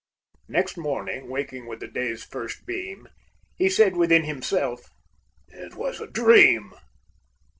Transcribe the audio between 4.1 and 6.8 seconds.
himself, "It was a dream!"